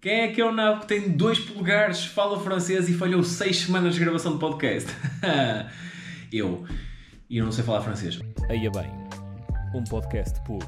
[0.00, 3.58] Quem é que é o nabo que tem dois polegares, fala francês e falhou seis
[3.58, 4.88] semanas de gravação de podcast?
[6.32, 6.64] eu.
[7.28, 8.18] E eu não sei falar francês.
[8.48, 8.90] Aí é bem,
[9.74, 10.60] um podcast por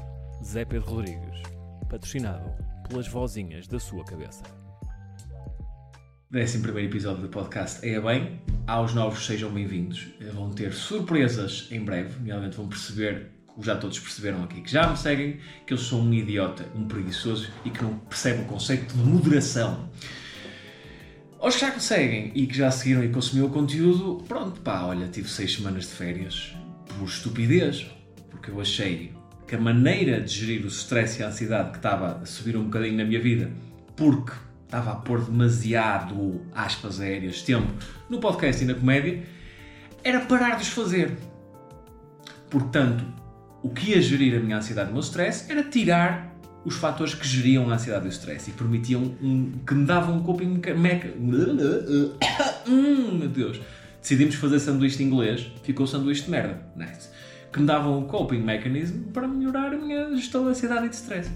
[0.45, 1.41] Zé Pedro Rodrigues,
[1.89, 2.47] patrocinado
[2.87, 4.43] pelas vozinhas da sua cabeça.
[6.29, 8.39] Décimo primeiro episódio do podcast É Bem.
[8.67, 10.09] Aos novos sejam bem-vindos.
[10.31, 12.23] Vão ter surpresas em breve.
[12.23, 16.01] Realmente vão perceber, como já todos perceberam aqui, que já me seguem, que eu sou
[16.01, 19.89] um idiota, um preguiçoso e que não percebe o conceito de moderação.
[21.39, 24.83] Aos que já me seguem e que já seguiram e consumiram o conteúdo, pronto, pá,
[24.83, 26.55] olha, tive seis semanas de férias
[26.97, 27.85] por estupidez,
[28.31, 29.13] porque eu achei
[29.47, 32.63] que a maneira de gerir o stress e a ansiedade que estava a subir um
[32.63, 33.51] bocadinho na minha vida,
[33.95, 34.31] porque
[34.65, 37.71] estava a pôr demasiado, aspas aéreas, tempo
[38.09, 39.21] no podcast e na comédia,
[40.03, 41.15] era parar de os fazer.
[42.49, 43.03] Portanto,
[43.63, 46.35] o que ia gerir a minha ansiedade e o meu stress era tirar
[46.65, 50.17] os fatores que geriam a ansiedade e o stress e permitiam um, que me davam
[50.17, 51.17] um coping mechanism.
[52.67, 53.59] hum, meu Deus.
[54.01, 56.61] Decidimos fazer sanduíche de inglês, ficou sanduíche de merda.
[56.75, 57.09] Nice.
[57.51, 60.95] Que me davam um coping mechanism para melhorar a minha gestão de ansiedade e de
[60.95, 61.31] stress.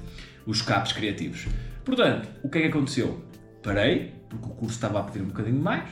[0.46, 1.48] Os capos criativos.
[1.86, 3.24] Portanto, o que é que aconteceu?
[3.64, 5.90] Parei, porque o curso estava a pedir um bocadinho mais,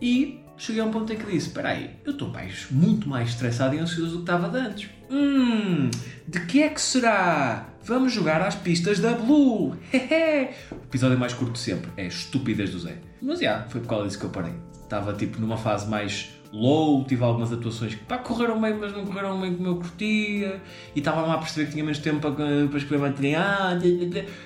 [0.00, 3.30] e cheguei a um ponto em que disse: Espera aí, eu estou mais, muito mais
[3.30, 4.90] estressado e ansioso do que estava antes.
[5.10, 5.90] Hum,
[6.26, 7.68] de que é que será?
[7.84, 9.76] Vamos jogar às pistas da Blue!
[9.92, 12.98] o episódio mais curto sempre é Estupidez do Zé.
[13.20, 14.54] Mas já, yeah, foi por causa disso que eu parei.
[14.82, 19.04] Estava tipo numa fase mais low, tive algumas atuações que pá, correram bem, mas não
[19.04, 20.60] correram bem como eu curtia,
[20.94, 22.32] e estava lá a perceber que tinha menos tempo para,
[22.68, 23.78] para escrever material.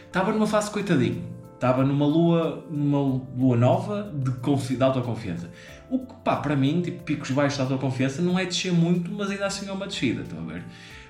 [0.07, 1.37] Estava numa fase coitadinho.
[1.55, 4.31] Estava numa lua, numa lua nova de,
[4.77, 5.51] de autoconfiança.
[5.89, 9.31] O que, pá, para mim, tipo, picos baixos de autoconfiança não é descer muito, mas
[9.31, 10.65] ainda assim é uma descida, estão a ver?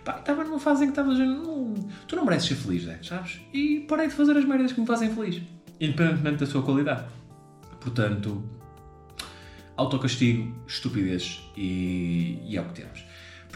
[0.04, 1.74] Pá, estava numa fase em que estava dizendo,
[2.06, 2.98] tu não mereces ser feliz, né?
[3.02, 3.40] sabes?
[3.52, 5.42] E parei de fazer as merdas que me fazem feliz,
[5.80, 7.04] independentemente da sua qualidade.
[7.80, 8.44] Portanto,
[9.76, 13.04] autocastigo, estupidez e, e é o que temos.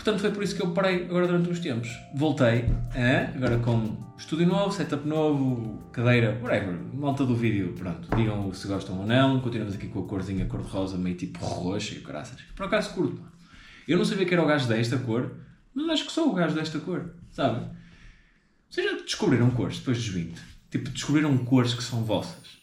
[0.01, 1.91] Portanto, foi por isso que eu parei agora durante uns tempos.
[2.15, 2.65] Voltei,
[2.97, 3.35] hein?
[3.37, 8.99] agora com estúdio novo, setup novo, cadeira, whatever, malta do vídeo, pronto, digam se gostam
[8.99, 9.43] ou não.
[9.43, 12.41] Continuamos aqui com a corzinha cor-de-rosa, meio tipo roxa e graças.
[12.57, 13.33] Por acaso curto, mano.
[13.87, 15.33] Eu não sabia que era o gajo desta cor,
[15.75, 17.67] mas acho que sou o gajo desta cor, sabe?
[18.71, 20.41] Vocês já descobriram cores depois dos 20?
[20.71, 22.60] Tipo, descobriram cores que são vossas?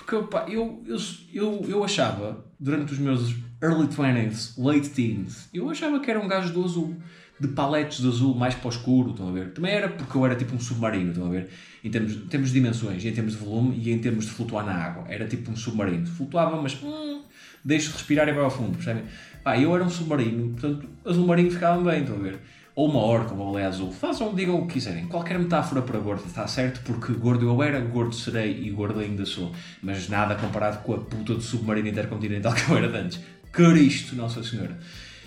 [0.00, 0.96] Porque pá, eu, eu,
[1.32, 6.26] eu, eu achava, durante os meus early 20s, late teens, eu achava que era um
[6.26, 6.96] gajo do azul,
[7.38, 9.52] de paletes de azul mais para o escuro, estão a ver?
[9.52, 11.50] Também era porque eu era tipo um submarino, estão a ver?
[11.84, 14.64] Em termos, em termos de dimensões, em termos de volume e em termos de flutuar
[14.64, 15.04] na água.
[15.08, 16.06] Era tipo um submarino.
[16.06, 17.22] Flutuava, mas hum,
[17.64, 19.04] deixo respirar e vai ao fundo, percebem?
[19.44, 22.40] Pá, eu era um submarino, portanto, azul marinho ficava bem, estão a ver?
[22.80, 23.92] Ou uma orca, uma baleia azul.
[23.92, 25.06] Façam, digam o que quiserem.
[25.06, 29.26] Qualquer metáfora para gordo está certo, porque gordo eu era, gordo serei e gordo ainda
[29.26, 29.52] sou.
[29.82, 33.20] Mas nada comparado com a puta do submarino intercontinental que eu era antes.
[33.52, 34.78] Cristo, Nossa Senhora.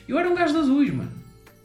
[0.08, 1.12] Eu era um gajo de azuis, mano.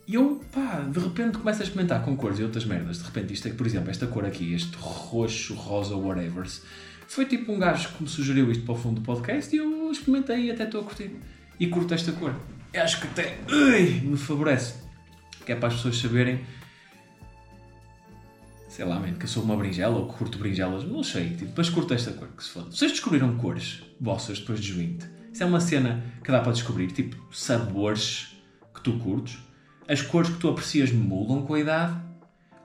[0.06, 2.98] E eu, pá, de repente começo a experimentar com cores e outras merdas.
[2.98, 6.46] De repente, isto é, por exemplo, esta cor aqui, este roxo, rosa, whatever.
[7.06, 9.90] Foi tipo um gajo que me sugeriu isto para o fundo do podcast e eu
[9.90, 11.12] experimentei e até estou a curtir.
[11.58, 12.34] E curto esta cor.
[12.74, 14.87] Acho que até ui, me favorece
[15.48, 16.44] que é para as pessoas saberem
[18.68, 21.46] sei lá, man, que eu sou uma berinjela ou que curto berinjelas, não sei, tipo,
[21.46, 22.70] depois curto esta cor, que se foda.
[22.70, 25.08] Vocês descobriram cores vossas depois de 20?
[25.32, 28.36] Isso é uma cena que dá para descobrir, tipo, sabores
[28.74, 29.38] que tu curtes?
[29.88, 31.98] As cores que tu aprecias mudam com a idade?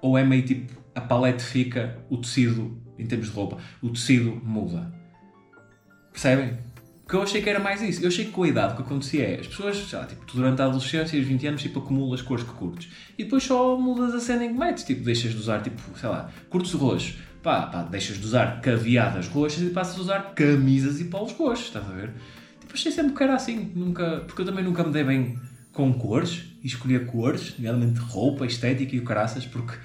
[0.01, 4.39] Ou é meio tipo, a palete fica, o tecido, em termos de roupa, o tecido
[4.43, 4.93] muda?
[6.11, 6.59] Percebem?
[7.13, 8.01] Porque eu achei que era mais isso.
[8.01, 10.25] Eu achei que com a idade o que acontecia é as pessoas, sei lá, tipo,
[10.33, 12.89] durante a adolescência e os 20 anos, tipo, acumulas cores que curtes.
[13.15, 14.83] E depois só mudas a cena em que metes.
[14.83, 17.13] Tipo, deixas de usar, tipo, sei lá, curtes roxo.
[17.43, 21.67] Pá, pá, deixas de usar caveadas roxas e passas a usar camisas e polos roxos,
[21.67, 22.13] estás a ver?
[22.61, 23.71] Tipo, achei sempre que era assim.
[23.75, 25.39] Nunca, porque eu também nunca me dei bem
[25.71, 29.77] com cores e escolhia cores, nomeadamente roupa, estética e o caraças, porque,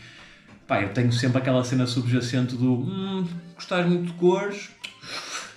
[0.66, 4.70] pá, eu tenho sempre aquela cena subjacente do hum, gostas muito de cores,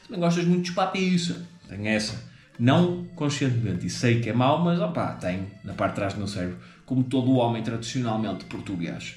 [0.06, 2.22] também gostas muito de espapiça tenho essa.
[2.60, 6.20] Não conscientemente, e sei que é mau, mas opá, tenho na parte de trás do
[6.20, 9.16] meu cérebro, como todo o homem tradicionalmente português.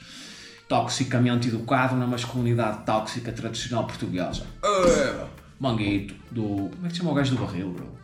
[0.69, 4.47] Toxicamente educado na masculinidade tóxica tradicional portuguesa.
[4.63, 5.27] Uh,
[5.61, 6.71] manguito, do.
[6.71, 7.99] Como é que se chama o gajo do barril, bro?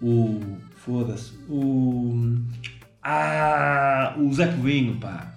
[0.00, 0.40] O.
[0.76, 1.32] Foda-se.
[1.50, 2.38] O.
[3.02, 4.14] Ah!
[4.16, 5.34] O Zé Povinho, pá.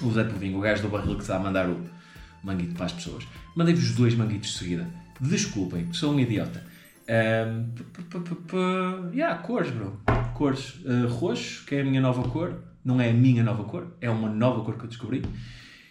[0.00, 1.80] O Zé Povinho, o gajo do barril que está a mandar o
[2.42, 3.24] manguito para as pessoas.
[3.54, 4.90] Mandei-vos dois manguitos de seguida.
[5.20, 6.71] Desculpem, sou um idiota.
[9.12, 10.00] Yeah, cores, bro.
[10.34, 10.76] Cores.
[10.84, 12.62] Uh, roxo, que é a minha nova cor.
[12.84, 15.22] Não é a minha nova cor, é uma nova cor que eu descobri.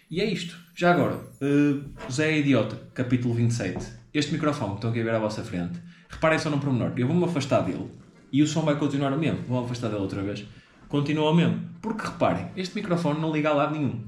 [0.10, 0.58] E é isto.
[0.76, 3.86] Já agora, uh, Zé é Idiota, capítulo 27.
[4.14, 5.80] este microfone que estão aqui a ver à vossa frente,
[6.10, 6.92] reparem só num pormenor.
[6.98, 7.90] Eu vou-me afastar dele
[8.32, 9.42] e o som vai continuar o mesmo.
[9.48, 10.46] Vou-me afastar dele outra vez.
[10.90, 11.62] Continua o mesmo.
[11.82, 14.04] Porque reparem, este microfone não liga a lado nenhum.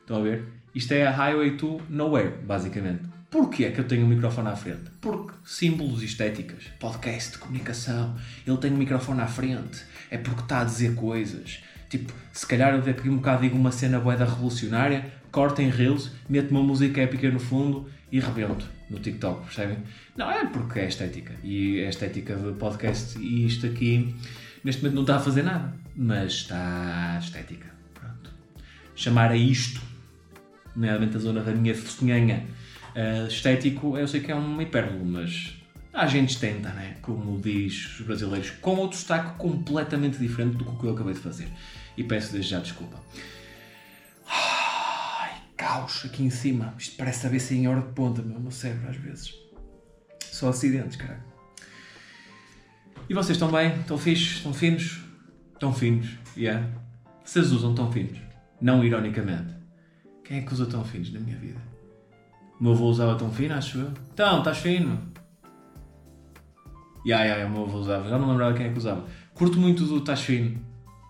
[0.00, 0.46] Estão a ver?
[0.72, 3.11] Isto é a Highway to Nowhere, basicamente.
[3.32, 4.90] Porquê é que eu tenho um microfone à frente?
[5.00, 8.14] Porque símbolos estéticas, podcast, comunicação,
[8.46, 11.60] ele tem um microfone à frente, é porque está a dizer coisas.
[11.88, 16.10] Tipo, se calhar eu daqui um bocado digo uma cena boeda revolucionária, corto em reels,
[16.28, 19.78] meto uma música épica no fundo e rebento no TikTok, percebem?
[20.14, 21.32] Não, é porque é estética.
[21.42, 24.14] E a estética do podcast e isto aqui,
[24.62, 27.72] neste momento não está a fazer nada, mas está estética.
[27.94, 28.30] Pronto.
[28.94, 29.80] Chamar a isto,
[30.76, 32.44] nomeadamente a zona da minha festinhanha,
[32.94, 35.56] uh, estético, eu sei que é uma hipérbole, mas
[35.92, 36.96] a gente tenta, né?
[37.02, 41.48] Como diz os brasileiros, com outro destaque completamente diferente do que eu acabei de fazer.
[41.96, 42.98] E peço desde já desculpa.
[44.26, 46.74] Ai, caos aqui em cima.
[46.78, 49.34] Isto parece saber se em hora de ponta, meu, meu cérebro às vezes.
[50.20, 51.22] Só acidentes, cara.
[53.08, 53.78] E vocês estão bem?
[53.80, 54.36] Estão fixos?
[54.36, 55.00] Estão finos?
[55.52, 56.66] Estão finos, yeah.
[57.24, 58.18] Vocês usam tão finos?
[58.60, 59.54] Não ironicamente.
[60.24, 61.60] Quem é que usa tão finos na minha vida?
[62.62, 63.90] O meu avô usava tão fino, acho eu.
[64.14, 64.96] Então, estás fino?
[67.04, 68.08] Ya, yeah, yeah, o meu avô usava.
[68.08, 69.04] Já não lembrava quem é que usava.
[69.34, 70.60] Curto muito do estás fino.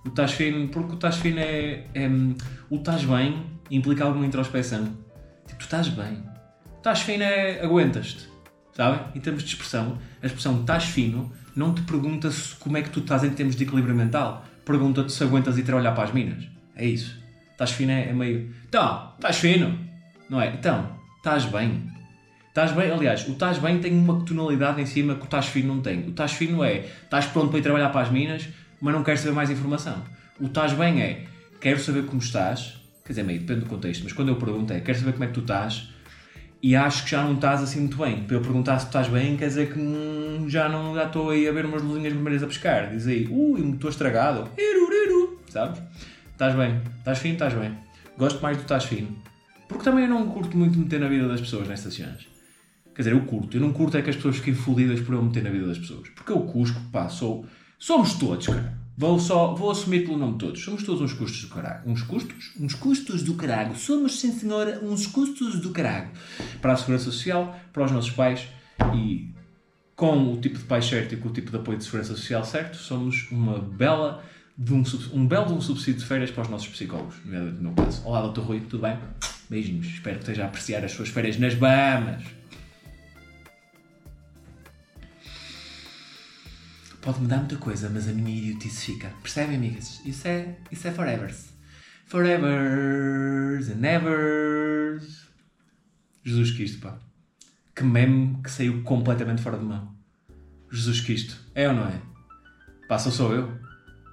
[0.02, 2.08] O estás fino, porque o estás fino é, é.
[2.70, 4.96] O estás bem implica alguma introspeção.
[5.46, 6.25] Tipo, tu estás bem.
[6.72, 7.62] O estás fino é.
[7.62, 8.31] aguentas-te.
[8.72, 9.00] Sabem?
[9.14, 12.88] Em termos de expressão, a expressão estás fino não te pergunta se, como é que
[12.88, 14.43] tu estás em termos de equilíbrio mental.
[14.64, 16.49] Pergunta-te se aguentas ir trabalhar para as minas.
[16.75, 17.14] É isso.
[17.50, 18.54] Estás fino é, é meio.
[18.66, 19.78] Então, estás fino.
[20.31, 20.54] Não é?
[20.54, 21.89] Então, estás bem.
[22.49, 25.73] Estás bem, aliás, o estás bem tem uma tonalidade em cima que o estás fino
[25.73, 26.01] não tem.
[26.01, 28.49] O estás fino é, estás pronto para ir trabalhar para as minas,
[28.81, 30.03] mas não queres saber mais informação.
[30.41, 31.27] O estás bem é,
[31.61, 32.75] quero saber como estás,
[33.05, 35.27] quer dizer, meio, depende do contexto, mas quando eu pergunto é, quero saber como é
[35.29, 35.91] que tu estás,
[36.61, 38.25] e acho que já não estás assim muito bem.
[38.25, 41.31] Para eu perguntar se tu estás bem, quer dizer que hum, já não já estou
[41.31, 42.91] aí a ver umas luzinhas vermelhas a pescar.
[42.91, 44.51] Diz aí, ui, estou estragado.
[45.49, 45.81] Sabes?
[46.33, 47.79] Estás bem, estás fino, estás bem.
[48.19, 49.17] Gosto mais do estás fino.
[49.73, 52.27] Porque também eu não curto muito meter na vida das pessoas nestas cenas.
[52.95, 53.57] Quer dizer, eu curto.
[53.57, 55.79] Eu não curto é que as pessoas fiquem fodidas por eu meter na vida das
[55.79, 56.09] pessoas.
[56.11, 57.47] Porque eu cusco, pá, sou...
[57.79, 58.79] Somos todos, cara.
[58.97, 60.63] Vou, só, vou assumir pelo nome de todos.
[60.63, 61.83] Somos todos uns custos do caralho.
[61.87, 62.53] Uns custos?
[62.61, 63.75] Uns custos do caralho.
[63.75, 66.11] Somos, sim senhora, uns custos do caralho.
[66.61, 68.47] Para a Segurança Social, para os nossos pais
[68.95, 69.31] e
[69.97, 72.45] com o tipo de pai certo e com o tipo de apoio de Segurança Social
[72.45, 74.23] certo, somos uma bela
[74.56, 74.82] de um,
[75.12, 78.06] um belo de um subsídio de férias para os nossos psicólogos, no meu caso.
[78.06, 78.40] Olá, Dr.
[78.40, 78.99] Rui, tudo bem?
[79.49, 79.87] Beijinhos.
[79.87, 82.22] Espero que esteja a apreciar as suas férias nas Bahamas.
[87.00, 89.08] Pode mudar muita coisa, mas a minha idiotice fica.
[89.22, 90.00] Percebem, amigas?
[90.04, 91.49] Isso é, isso é forevers.
[92.06, 95.26] Forevers and evers.
[96.22, 96.99] Jesus Cristo, pá.
[97.75, 99.93] Que meme que saiu completamente fora de mão.
[100.70, 101.37] Jesus Cristo.
[101.54, 102.00] É ou não é?
[102.87, 103.62] Pá, só sou eu.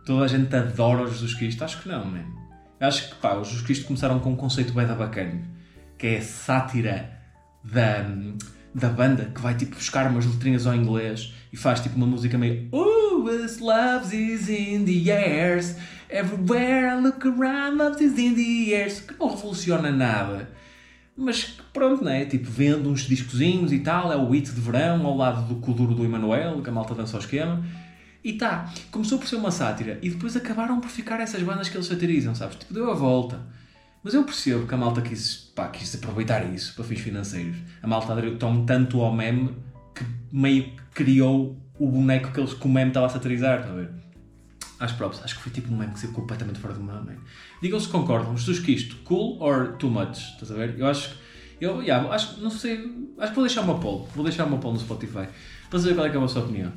[0.10, 1.64] Toda a gente adora o Jesus Cristo.
[1.64, 2.26] Acho que não, man.
[2.80, 5.40] Acho que, pá, os Jesus Cristo começaram com um conceito bem da bacana.
[6.00, 7.12] Que é a sátira
[7.64, 8.08] da
[8.74, 12.40] da banda que vai tipo buscar umas letrinhas ao inglês e faz tipo uma música
[12.40, 15.76] meio Oh, this love is in the airs
[16.10, 20.50] Everywhere I look around, love is in the airs que não revoluciona nada
[21.16, 22.26] mas pronto, né?
[22.26, 25.94] Tipo, vendo uns discozinhos e tal, é o hit de verão ao lado do Kuduro
[25.94, 27.62] do Emanuel, que a malta dança ao esquema.
[28.24, 31.78] E tá, começou por ser uma sátira e depois acabaram por ficar essas bandas que
[31.78, 32.58] eles satirizam, sabes?
[32.58, 33.40] Tipo, deu a volta.
[34.04, 37.58] Mas eu percebo que a malta quis, pá, quis aproveitar isso para fins financeiros.
[37.82, 39.56] A malta aderiu tanto ao meme
[39.96, 43.72] que meio que criou o boneco que, eles, que o meme estava a satirizar, está
[43.72, 43.90] a ver?
[44.80, 47.20] Acho próprios, acho que foi tipo um meme que saiu completamente fora do meme.
[47.62, 50.18] Digam se concordam, Jesus que isto, cool or too much?
[50.18, 50.78] Estás a ver?
[50.78, 51.30] Eu acho que.
[51.62, 52.78] Eu, yeah, acho, não sei,
[53.18, 55.28] acho que vou deixar uma poll, vou deixar uma poll no Spotify
[55.70, 56.72] para saber qual é, é a vossa opinião.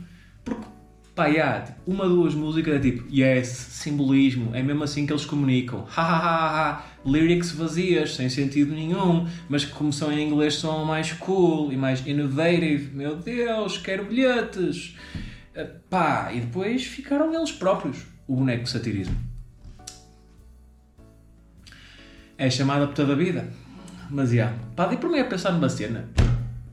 [1.15, 5.27] Pá, yeah, tipo, uma, duas músicas é tipo, yes, simbolismo, é mesmo assim que eles
[5.27, 5.87] comunicam.
[5.95, 10.55] Ha ha ha ha, lyrics vazias, sem sentido nenhum, mas que como são em inglês
[10.55, 12.97] são mais cool e mais innovative.
[12.97, 14.97] Meu Deus, quero bilhetes.
[15.55, 19.17] Uh, pá, e depois ficaram eles próprios, o boneco satirismo.
[22.39, 23.53] É chamada por toda a vida.
[24.09, 26.09] Mas, yeah, pá, dei por mim a pensar numa cena.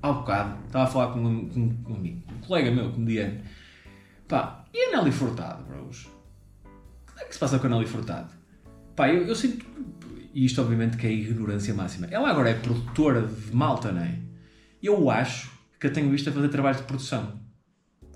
[0.02, 3.59] Há bocado, estava a falar com um, com, com um, um colega meu, comediante
[4.30, 6.06] Pá, e a Nelly Furtado, bros?
[6.06, 8.30] O que é que se passa com a Nelly Furtado?
[8.96, 9.66] Pá, eu, eu sinto.
[10.36, 12.08] E isto, obviamente, que é ignorância máxima.
[12.12, 14.20] Ela agora é produtora de malta, não é?
[14.84, 17.40] Eu acho que a tenho visto a fazer trabalho de produção.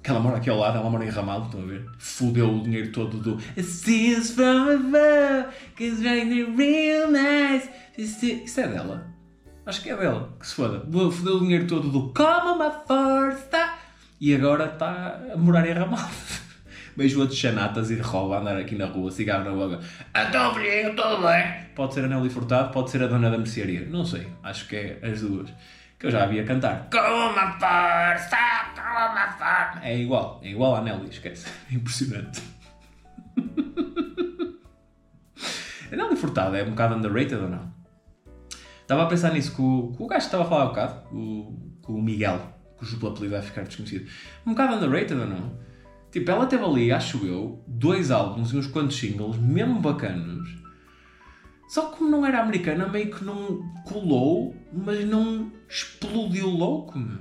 [0.04, 1.90] Que ela mora aqui ao lado, ela mora em Ramalho, estão a ver?
[1.98, 7.70] Fudeu o dinheiro todo do Seas from above, cause right real nice.
[7.98, 9.12] Isso é dela.
[9.66, 10.86] Acho que é dela, que se foda.
[11.10, 13.03] Foder o dinheiro todo do Como uma força
[14.20, 16.10] e agora está a morar em Ramal.
[16.96, 19.80] Beijo outros chanatas e de rouba andar aqui na rua, cigarro na boca.
[20.16, 21.66] Então, filhinho, tudo bem?
[21.76, 23.88] Pode ser a Nelly Furtado, pode ser a dona da mercearia.
[23.88, 25.50] Não sei, acho que é as duas.
[25.98, 26.90] Que eu já havia cantar.
[26.92, 28.38] Com força,
[28.76, 29.80] com força.
[29.82, 31.48] É igual, é igual à Nelly, esquece.
[31.72, 32.44] Impressionante.
[35.92, 37.74] a Nelly Furtado é um bocado underrated ou não?
[38.82, 41.78] Estava a pensar nisso com, com o gajo que estava a falar um bocado, com,
[41.82, 42.40] com o Miguel,
[42.92, 44.10] cujo apelido vai ficar desconhecido.
[44.46, 45.58] Um bocado underrated ou não?
[46.12, 50.48] Tipo, ela teve ali, acho eu, dois álbuns e uns quantos singles, mesmo bacanos.
[51.68, 57.18] Só que como não era americana, meio que não colou, mas não explodiu louco, meu.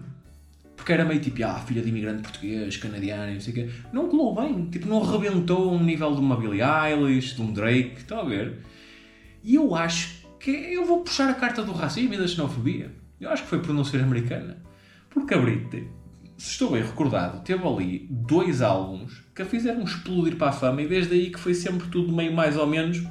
[0.77, 3.71] Porque era meio tipo, ah, filha de imigrante português, canadiano, não sei o quê.
[3.93, 4.69] Não colou bem.
[4.69, 8.59] Tipo, não arrebentou um nível de uma Billie Eilish, de um Drake, estão a ver?
[9.43, 12.91] E eu acho que eu vou puxar a carta do racismo e da xenofobia.
[13.21, 14.59] Eu acho que foi por não ser americana.
[15.13, 15.89] Porque a Britney,
[16.37, 20.83] se estou bem recordado, teve ali dois álbuns que a fizeram explodir para a fama
[20.83, 23.03] e desde aí que foi sempre tudo meio mais ou menos.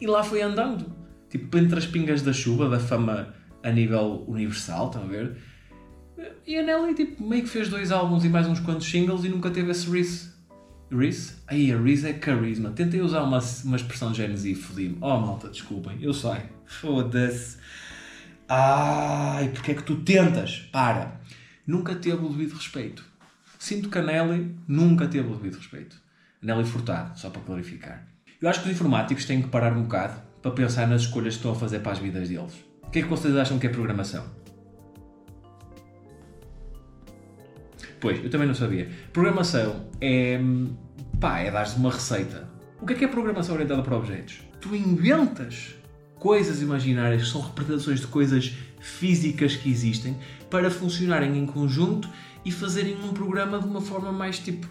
[0.00, 0.96] E lá foi andando.
[1.28, 5.36] Tipo, entre as pingas da chuva, da fama a nível universal, estão a ver?
[6.46, 9.28] E a Nelly, tipo, meio que fez dois álbuns e mais uns quantos singles e
[9.28, 10.32] nunca teve esse Reese.
[10.90, 11.34] Reese?
[11.46, 12.70] Aí, a Reese é carisma.
[12.70, 14.96] Tentei usar uma, uma expressão de Genes e fodi-me.
[15.00, 16.40] Oh, malta, desculpem, eu sei.
[16.64, 17.58] Foda-se.
[18.48, 20.60] Ai, porque é que tu tentas?
[20.72, 21.20] Para.
[21.66, 23.04] Nunca teve o devido respeito.
[23.58, 26.00] Sinto que a Nelly nunca teve o devido respeito.
[26.42, 28.06] A Nelly Furtado, só para clarificar.
[28.40, 31.40] Eu acho que os informáticos têm que parar um bocado para pensar nas escolhas que
[31.40, 32.54] estão a fazer para as vidas deles.
[32.82, 34.24] O que é que vocês acham que é programação?
[38.00, 38.88] Pois, eu também não sabia.
[39.12, 40.40] Programação é.
[41.20, 42.48] pá, é dar-se uma receita.
[42.80, 44.40] O que é que é programação orientada para objetos?
[44.60, 45.74] Tu inventas
[46.18, 50.16] coisas imaginárias que são representações de coisas físicas que existem
[50.50, 52.08] para funcionarem em conjunto
[52.44, 54.68] e fazerem um programa de uma forma mais tipo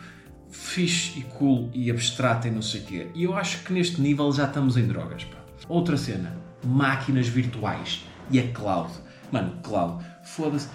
[0.49, 3.07] fixe e cool e abstrata e não sei o quê.
[3.13, 5.23] E eu acho que neste nível já estamos em drogas.
[5.25, 5.37] Pá.
[5.67, 8.91] Outra cena: máquinas virtuais e a cloud.
[9.31, 10.69] Mano, cloud, foda-se.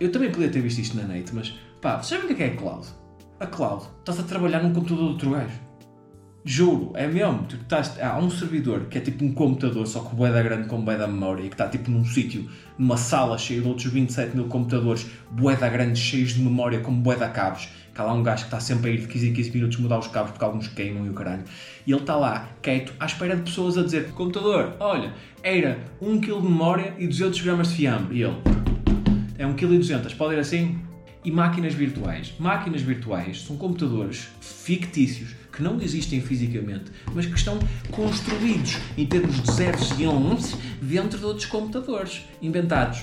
[0.00, 2.46] Eu também podia ter visto isto na net, mas Pá, vocês sabem o que é,
[2.46, 2.86] é cloud?
[3.40, 3.84] A cloud.
[3.98, 5.71] Estás a trabalhar num computador de outro gajo.
[6.44, 7.44] Juro, é mesmo.
[7.48, 10.66] Tu estás, há um servidor que é tipo um computador, só que o da grande
[10.66, 14.46] com da memória, que está tipo num sítio, numa sala cheia de outros 27 mil
[14.46, 15.06] computadores,
[15.60, 17.68] da grande, cheios de memória, com bué da cabos.
[17.94, 19.78] Que há lá um gajo que está sempre a ir de 15 em 15 minutos
[19.78, 21.44] mudar os cabos porque alguns queimam e o caralho.
[21.86, 26.20] E ele está lá, quieto, à espera de pessoas a dizer: computador, olha, era 1
[26.20, 28.18] kg de memória e 200 gramas de fiambre.
[28.18, 28.36] E ele:
[29.38, 30.91] é 1 kg e 200, pode ir assim?
[31.24, 32.32] E máquinas virtuais.
[32.38, 37.58] Máquinas virtuais são computadores fictícios que não existem fisicamente, mas que estão
[37.90, 43.02] construídos em termos de zeros e uns dentro de outros computadores inventados.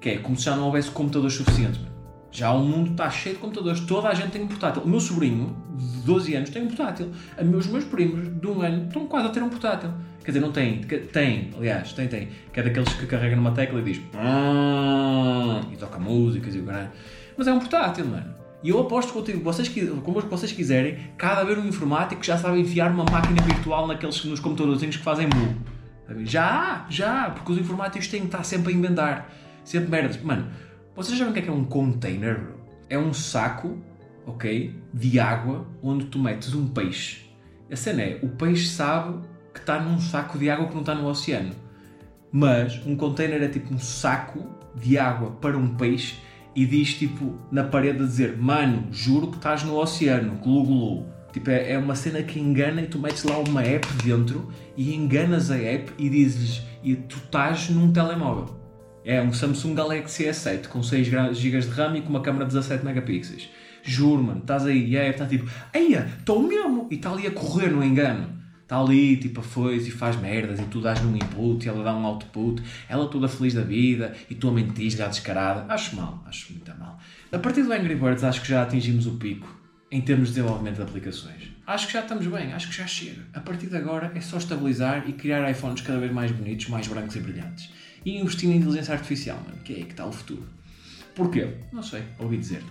[0.00, 1.80] Que é como se já não houvesse computadores suficientes.
[2.30, 4.82] Já o mundo está cheio de computadores, toda a gente tem um portátil.
[4.82, 7.10] O meu sobrinho, de 12 anos, tem um portátil.
[7.56, 9.90] Os meus primos, de um ano, estão quase a ter um portátil.
[10.22, 12.28] Quer dizer, não tem, tem, aliás, tem, tem.
[12.52, 16.64] Que é daqueles que carregam numa tecla e diz ah", e toca músicas e o
[16.64, 16.90] caralho.
[17.36, 18.34] Mas é um portátil, mano.
[18.62, 19.70] E eu aposto contigo, vocês,
[20.02, 24.40] como vocês quiserem, cada vez um informático já sabe enfiar uma máquina virtual naqueles, nos
[24.40, 25.54] computadorzinhos que fazem mu.
[26.24, 29.32] Já, já, porque os informáticos têm que estar sempre a inventar.
[29.62, 30.20] Sempre merdas.
[30.22, 30.48] Mano,
[30.94, 32.54] vocês sabem o que é, que é um container?
[32.88, 33.78] É um saco,
[34.26, 37.26] ok, de água onde tu metes um peixe.
[37.70, 39.18] A cena é, o peixe sabe
[39.52, 41.52] que está num saco de água que não está no oceano.
[42.30, 46.16] Mas um container é tipo um saco de água para um peixe
[46.56, 51.06] e diz tipo na parede a dizer Mano, juro que estás no oceano, glu glu.
[51.32, 54.94] Tipo, é, é uma cena que engana e tu metes lá uma app dentro e
[54.94, 58.56] enganas a app e dizes e tu estás num telemóvel.
[59.04, 62.54] É um Samsung Galaxy S7 com 6 GB de RAM e com uma câmera de
[62.54, 63.50] 17 megapixels.
[63.82, 66.88] Juro, mano, estás aí e a app está tipo, eia, estou mesmo!
[66.90, 68.35] E está ali a correr no engano
[68.66, 71.84] está ali, tipo, a foice e faz merdas e tu dás um input e ela
[71.84, 75.72] dá um output, ela toda feliz da vida e tu a mentir já descarada.
[75.72, 76.98] Acho mal, acho muito mal.
[77.30, 79.46] A partir do Angry Birds acho que já atingimos o pico
[79.90, 81.44] em termos de desenvolvimento de aplicações.
[81.64, 83.22] Acho que já estamos bem, acho que já chega.
[83.32, 86.88] A partir de agora é só estabilizar e criar iPhones cada vez mais bonitos, mais
[86.88, 87.70] brancos e brilhantes.
[88.04, 90.46] E investir em inteligência artificial, mano, que é aí que está o futuro.
[91.14, 91.54] Porquê?
[91.72, 92.62] Não sei, ouvi dizer.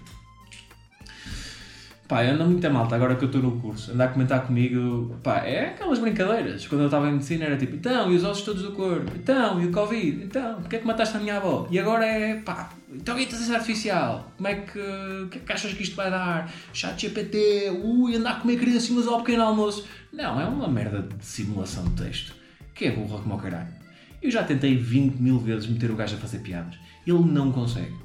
[2.07, 5.39] Pá, anda muita malta agora que eu estou no curso, anda a comentar comigo, pá,
[5.39, 6.67] é aquelas brincadeiras.
[6.67, 9.11] Quando eu estava em medicina era tipo, então, e os ossos todos do corpo?
[9.15, 10.23] Então, e o Covid?
[10.23, 11.67] Então, porque é que mataste a minha avó?
[11.71, 14.31] E agora é, pá, então e a inteligência artificial?
[14.37, 16.51] Como é que, o que é que achas que isto vai dar?
[16.73, 19.87] Chat GPT, ui, andar a comer criancinhas ao pequeno almoço.
[20.13, 22.35] Não, é uma merda de simulação de texto.
[22.75, 23.73] Que é burra como o caralho.
[24.21, 26.75] Eu já tentei 20 mil vezes meter o gajo a fazer piadas.
[27.05, 27.95] Ele não consegue.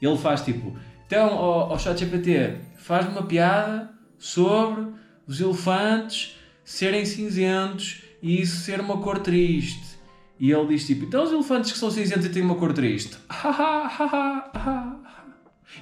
[0.00, 0.74] Ele faz tipo,
[1.10, 4.92] então, ao, ao ChatGPT, faz-me uma piada sobre
[5.26, 9.98] os elefantes serem cinzentos e isso ser uma cor triste.
[10.38, 13.16] E ele diz tipo, então os elefantes que são cinzentos e têm uma cor triste.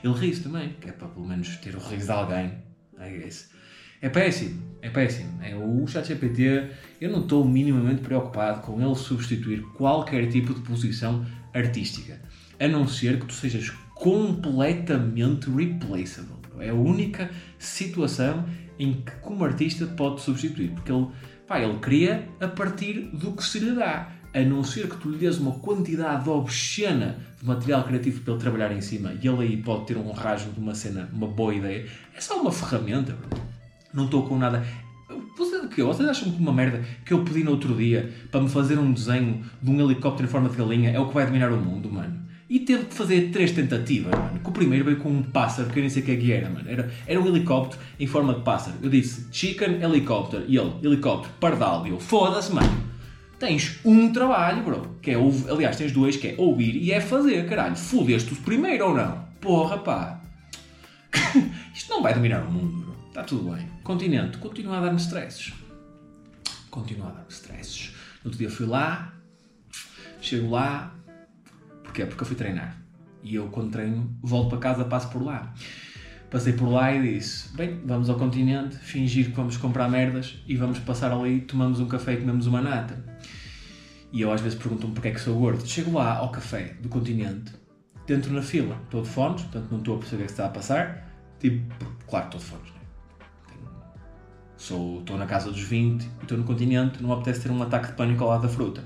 [0.02, 2.54] Ele ri-se também, que é para pelo menos ter o riso de alguém.
[2.99, 3.28] É.
[4.00, 5.42] É péssimo, é péssimo.
[5.42, 6.70] É, o ChatGPT,
[7.02, 12.18] eu não estou minimamente preocupado com ele substituir qualquer tipo de posição artística,
[12.58, 16.38] a não ser que tu sejas completamente replaceable.
[16.61, 18.45] É a única situação
[18.78, 21.09] em que, como artista, pode substituir, porque ele,
[21.47, 24.12] pá, ele cria a partir do que se lhe dá.
[24.35, 28.40] A não ser que tu lhe dês uma quantidade obscena de material criativo para ele
[28.40, 31.55] trabalhar em cima e ele aí pode ter um rasgo de uma cena, uma boa
[31.55, 31.87] ideia.
[32.14, 33.40] É só uma ferramenta, bro.
[33.93, 34.64] Não estou com nada.
[35.37, 35.83] Vocês, o quê?
[35.83, 38.93] Vocês acham que uma merda que eu pedi no outro dia para me fazer um
[38.93, 41.90] desenho de um helicóptero em forma de galinha é o que vai dominar o mundo,
[41.90, 42.27] mano?
[42.49, 44.40] E teve que fazer três tentativas, mano.
[44.40, 46.33] Que o primeiro veio com um pássaro, que eu nem sei o que é que
[46.33, 46.69] era, mano.
[46.69, 48.76] Era, era um helicóptero em forma de pássaro.
[48.83, 50.45] Eu disse chicken helicóptero.
[50.49, 51.87] E ele, helicóptero, pardal.
[51.87, 52.88] E eu, foda-se, mano.
[53.38, 54.97] Tens um trabalho, bro.
[55.02, 55.14] Que é,
[55.50, 57.76] aliás, tens dois, que é ouvir e é fazer, caralho.
[57.76, 59.28] Fudeste-o primeiro ou não?
[59.40, 60.21] Porra, pá.
[61.75, 62.97] Isto não vai dominar o mundo, bro.
[63.09, 63.67] Está tudo bem.
[63.85, 65.52] Continente, continua a dar-me stresses.
[66.71, 67.93] Continua a dar-me stresses.
[68.25, 69.12] No outro dia fui lá,
[70.21, 70.95] chego lá.
[71.99, 72.07] Porquê?
[72.07, 72.76] Porque eu fui treinar.
[73.23, 75.52] E eu, quando treino, volto para casa, passo por lá.
[76.31, 80.55] Passei por lá e disse: Bem, vamos ao continente, fingir que vamos comprar merdas e
[80.57, 83.02] vamos passar ali, tomamos um café e comemos uma nata.
[84.12, 85.67] E eu às vezes pergunto-me porque é que sou gordo.
[85.67, 87.52] Chego lá ao café do continente,
[88.07, 90.50] dentro na fila, estou de fones, portanto não estou a perceber o que está a
[90.50, 91.11] passar.
[91.40, 91.75] Tipo,
[92.07, 92.81] claro que estou de fones, né?
[94.57, 97.62] Sou, estou na casa dos 20 e estou no continente, não me apetece ter um
[97.62, 98.85] ataque de pânico ao lado da fruta.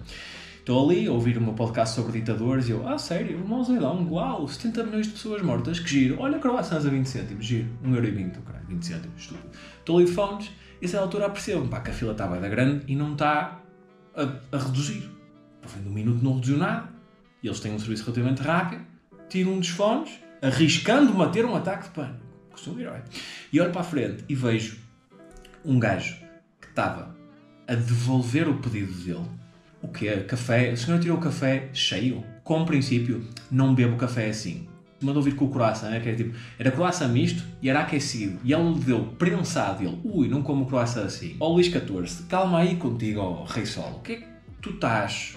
[0.62, 3.64] Estou ali a ouvir o meu podcast sobre ditadores e eu, ah, sério, o Mao
[3.64, 6.21] Zedong, uau, 70 milhões de pessoas mortas, que giro.
[6.21, 7.69] Olha, croissants a 20 cêntimos, giro.
[7.85, 9.50] 1,20€, oh, caralho, 20 cêntimos, estúpido.
[9.81, 12.40] Estou ali de fones e a essa altura apercebo pá, que a fila está bem
[12.40, 13.61] da grande e não está
[14.14, 15.11] a, a reduzir.
[15.64, 16.90] Ao fim de um minuto não reduziu nada.
[17.42, 18.87] E eles têm um serviço relativamente rápido.
[19.29, 22.25] Tiro um dos fones, arriscando-me a ter um ataque de pânico.
[22.53, 23.03] Costumo ir, olha.
[23.53, 24.79] E olho para a frente e vejo
[25.64, 26.14] um gajo
[26.61, 27.16] que estava
[27.66, 29.41] a devolver o pedido dele
[29.83, 30.16] o quê?
[30.29, 30.71] Café?
[30.71, 32.25] A senhora tirou o café cheio?
[32.45, 34.68] Com princípio, não bebo café assim.
[35.01, 35.99] Mandou vir com o croissant, né?
[35.99, 38.38] que era tipo, era croissant misto e era aquecido.
[38.45, 39.83] E ele lhe deu prensado.
[39.83, 41.37] Ele, ui, não como croissant assim.
[41.40, 43.97] Ó Luís XIV, calma aí contigo, Rei Sol.
[43.97, 44.25] O que é que
[44.61, 45.37] tu estás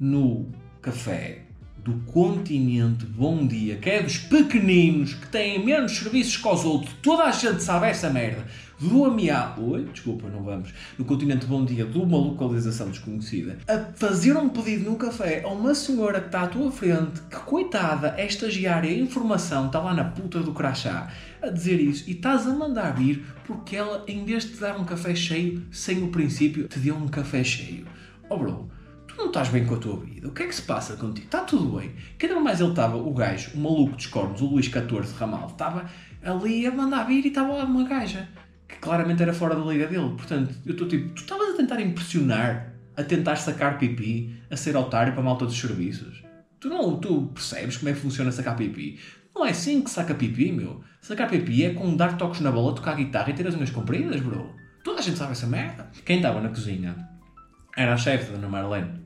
[0.00, 0.48] no
[0.80, 1.42] café
[1.84, 6.94] do continente Bom Dia, que é dos pequeninos, que têm menos serviços que os outros,
[7.02, 8.46] toda a gente sabe essa merda
[8.88, 13.78] do Amiá, oi, desculpa, não vamos, no continente Bom Dia, de uma localização desconhecida, a
[13.94, 18.14] fazer um pedido num café a uma senhora que está à tua frente, que coitada,
[18.18, 22.46] é estagiária, a informação está lá na puta do crachá, a dizer isso, e estás
[22.46, 26.08] a mandar vir porque ela, em vez de te dar um café cheio, sem o
[26.08, 27.86] princípio, te deu um café cheio.
[28.28, 28.68] Oh bro,
[29.16, 31.26] não estás bem com a tua vida, o que é que se passa contigo?
[31.26, 31.92] Está tudo bem.
[32.18, 35.86] Cada mais ele estava, o gajo, o maluco dos cornos, o Luís XIV Ramal, estava
[36.22, 38.28] ali a mandar vir e estava lá uma gaja
[38.68, 40.14] que claramente era fora da liga dele.
[40.16, 44.76] Portanto, eu estou tipo, tu estavas a tentar impressionar, a tentar sacar pipi, a ser
[44.76, 46.22] otário para a malta dos serviços.
[46.60, 48.98] Tu não tu percebes como é que funciona sacar pipi?
[49.34, 50.82] Não é assim que saca pipi, meu.
[51.00, 54.20] Sacar pipi é com dar toques na bola, tocar guitarra e ter as unhas compridas,
[54.20, 54.54] bro.
[54.84, 55.90] Toda a gente sabe essa merda.
[56.04, 56.96] Quem estava na cozinha
[57.76, 59.02] era a chefe da Ana Marlene.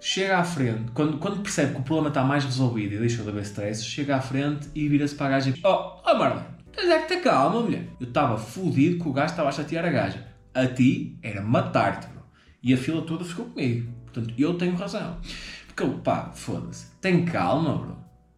[0.00, 3.28] Chega à frente, quando, quando percebe que o problema está mais resolvido e deixa de
[3.28, 6.46] haver stress, chega à frente e vira-se para a gaja e diz: Oh, oh Marlene,
[6.72, 7.86] Tens é que ter calma, mulher.
[8.00, 10.26] Eu estava fodido que o gajo estava a chatear a gaja.
[10.54, 12.22] A ti era matar-te, bro.
[12.62, 13.92] E a fila toda ficou comigo.
[14.04, 15.18] Portanto, eu tenho razão.
[15.66, 16.86] Porque, pá, foda-se.
[17.00, 17.96] Tem calma, bro.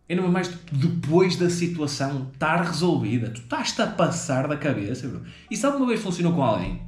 [0.09, 3.31] Ainda mais depois da situação estar resolvida.
[3.31, 5.23] Tu estás-te a passar da cabeça, bro.
[5.51, 6.83] Se alguma vez funcionou com alguém?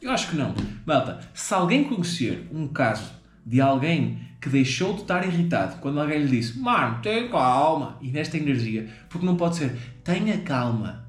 [0.00, 0.54] Eu acho que não.
[0.86, 3.12] Malta, se alguém conhecer um caso
[3.44, 8.10] de alguém que deixou de estar irritado quando alguém lhe disse Mano, tenha calma, e
[8.10, 11.06] nesta energia, porque não pode ser tenha calma,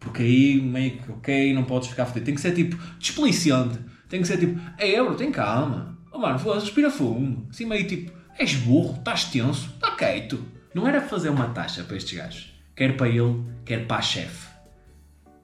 [0.00, 2.26] porque aí meio que ok, não podes ficar fodido.
[2.26, 6.36] Tem que ser tipo desplicente, tem que ser tipo Ei, Euro, tem calma, oh, mano,
[6.54, 10.44] respira fundo, assim meio tipo és burro, estás tenso, está quieto.
[10.74, 14.48] Não era fazer uma taxa para estes gajos, quer para ele, quer para a chefe,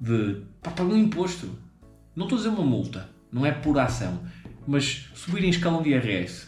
[0.01, 1.57] de para pagar um imposto.
[2.17, 4.21] Não estou a dizer uma multa, não é por ação,
[4.67, 6.48] mas subir em escalão de IRS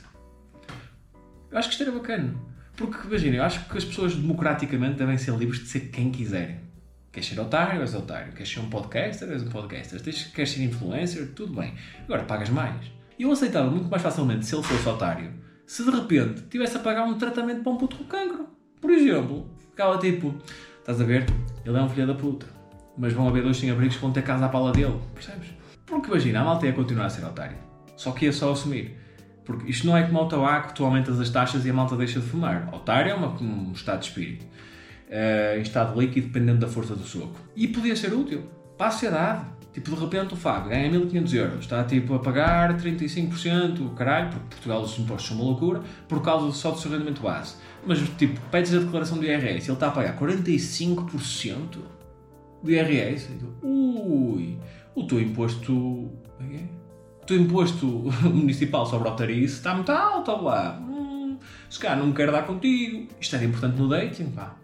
[1.51, 2.35] eu acho que isto era bacana.
[2.77, 6.61] Porque, imagina, eu acho que as pessoas democraticamente devem ser livres de ser quem quiserem.
[7.13, 8.33] Queres ser otário, és otário.
[8.33, 10.01] Queres ser um podcaster, és um podcaster.
[10.33, 11.75] Queres ser influencer, tudo bem.
[12.05, 12.91] Agora pagas mais.
[13.19, 15.31] Eu aceitava muito mais facilmente se ele fosse otário,
[15.67, 18.49] se de repente tivesse a pagar um tratamento para um puto com cancro.
[18.81, 20.35] Por exemplo, ficava tipo,
[20.79, 21.27] estás a ver?
[21.65, 22.47] Ele é um filho da puta.
[22.97, 24.99] Mas vão haver dois sem-abrigos que vão ter casa à pala dele.
[25.13, 25.49] Percebes?
[25.85, 27.59] Porque imagina, a malta ia continuar a ser otária.
[27.95, 28.97] Só que ia só assumir.
[29.45, 32.21] Porque isto não é como ao tabaco, tu aumentas as taxas e a malta deixa
[32.21, 32.69] de fumar.
[32.73, 34.45] Otário é uma, um estado de espírito.
[35.09, 37.35] Uh, em estado líquido, dependendo da força do soco.
[37.57, 38.45] E podia ser útil
[38.79, 39.45] para a sociedade.
[39.73, 44.47] Tipo, de repente o Fábio ganha 1500 euros, está tipo a pagar 35%, caralho, porque
[44.49, 47.55] Portugal os impostos são uma loucura, por causa só do seu rendimento base.
[47.87, 51.79] Mas, tipo, pedes a declaração do IRS ele está a pagar 45%
[52.63, 53.29] do IRS.
[53.63, 54.59] Ui,
[54.95, 56.11] o teu imposto.
[57.31, 57.87] O teu imposto
[58.27, 60.77] municipal sobre a tarice está muito alto, lá.
[60.81, 61.39] Hum,
[61.69, 63.07] se calhar não me quero dar contigo.
[63.21, 64.57] Isto era importante no dating, pá.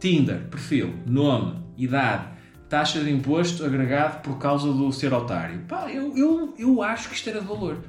[0.00, 2.26] Tinder, perfil, nome, idade,
[2.68, 5.60] taxa de imposto agregado por causa do ser otário.
[5.68, 7.84] Pá, eu, eu, eu acho que isto era de valor.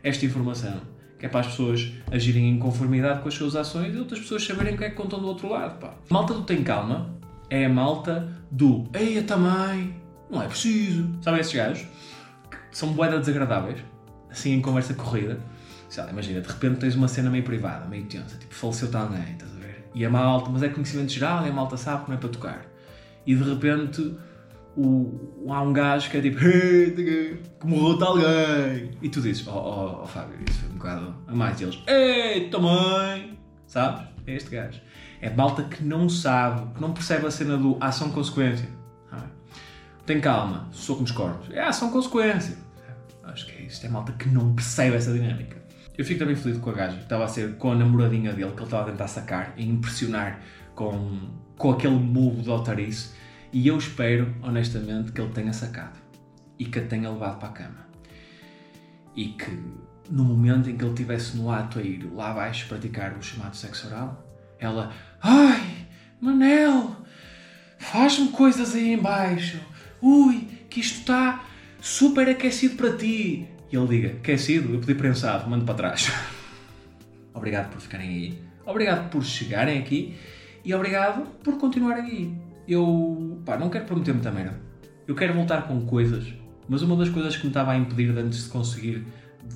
[0.00, 0.80] Esta informação.
[1.18, 4.44] Que é para as pessoas agirem em conformidade com as suas ações e outras pessoas
[4.44, 5.80] saberem o que é que contam do outro lado.
[5.80, 5.94] Pá.
[6.08, 7.16] malta do Tem Calma
[7.50, 9.92] é a malta do Eia também,
[10.30, 11.10] não é preciso.
[11.20, 11.84] Sabem esses gajos?
[12.72, 13.78] São boedas desagradáveis,
[14.30, 15.38] assim em conversa corrida.
[15.96, 19.52] Lá, imagina, de repente tens uma cena meio privada, meio tensa, tipo faleceu-te alguém, estás
[19.54, 19.84] a ver?
[19.94, 22.66] E a malta, mas é conhecimento geral e a malta sabe não é para tocar.
[23.26, 24.16] E de repente
[24.76, 28.90] o, há um gajo que é tipo que morreu-te alguém.
[29.02, 31.60] E tu dizes, oh, oh, oh Fábio, isso foi um bocado a mais.
[31.60, 33.38] E eles, ei, também.
[33.66, 34.06] Sabes?
[34.26, 34.80] É este gajo.
[35.20, 38.68] É malta que não sabe, que não percebe a cena do ação-consequência.
[40.06, 41.50] Tem calma, soco nos corpos.
[41.50, 42.56] É ação-consequência.
[43.22, 43.84] Acho que é isso.
[43.86, 45.62] É malta que não percebe essa dinâmica.
[45.96, 48.50] Eu fico também feliz com a gaja que estava a ser com a namoradinha dele,
[48.50, 50.40] que ele estava a tentar sacar e impressionar
[50.74, 51.18] com,
[51.56, 53.10] com aquele move de otarice
[53.52, 55.98] e eu espero, honestamente, que ele tenha sacado
[56.58, 57.86] e que a tenha levado para a cama.
[59.14, 59.50] E que
[60.10, 63.54] no momento em que ele estivesse no ato a ir lá abaixo praticar o chamado
[63.54, 64.26] sexo oral,
[64.58, 65.86] ela, ai,
[66.18, 66.96] Manel,
[67.78, 69.60] faz-me coisas aí embaixo.
[70.02, 71.44] Ui, que isto está
[71.80, 73.46] super aquecido para ti.
[73.70, 74.74] E ele diga, aquecido?
[74.74, 76.12] Eu pedi prensado, mando para trás.
[77.32, 78.38] obrigado por ficarem aí.
[78.66, 80.16] Obrigado por chegarem aqui.
[80.64, 84.58] E obrigado por continuarem aí eu pá, não quero prometer muita merda.
[85.06, 86.32] Eu quero voltar com coisas,
[86.68, 89.04] mas uma das coisas que me estava a impedir de antes de conseguir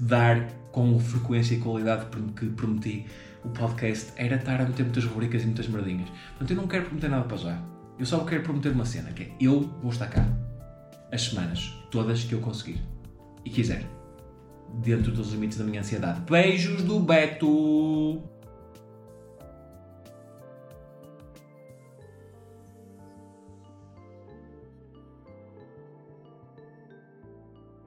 [0.01, 3.07] dar com frequência e qualidade que prometi
[3.45, 6.09] o podcast era estar a meter muitas rubricas e muitas merdinhas.
[6.31, 7.76] Portanto, eu não quero prometer nada para já.
[7.99, 10.27] Eu só quero prometer uma cena, que é eu vou estar cá
[11.11, 12.81] as semanas todas que eu conseguir
[13.45, 13.85] e quiser,
[14.83, 16.21] dentro dos limites da minha ansiedade.
[16.29, 18.36] Beijos do Beto!